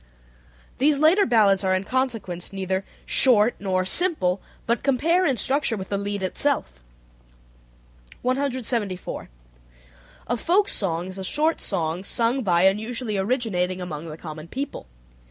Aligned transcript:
These 0.79 0.97
later 0.97 1.27
ballads 1.27 1.63
are 1.63 1.75
in 1.75 1.83
consequence 1.83 2.51
neither 2.51 2.83
"short" 3.05 3.53
nor 3.59 3.85
"simple" 3.85 4.41
but 4.65 4.81
compare 4.81 5.27
in 5.27 5.37
structure 5.37 5.77
with 5.77 5.89
the 5.89 5.97
lied 5.99 6.23
itself. 6.23 6.73
174. 8.23 9.29
A 10.25 10.37
folk 10.37 10.69
song 10.69 11.05
is 11.09 11.19
a 11.19 11.23
short 11.23 11.61
song 11.61 12.03
sung 12.03 12.41
by 12.41 12.63
and 12.63 12.81
usually 12.81 13.15
originating 13.15 13.79
among 13.79 14.07
the 14.07 14.17
common 14.17 14.47
people. 14.47 14.87